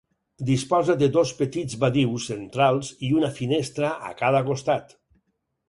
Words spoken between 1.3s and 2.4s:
petits badius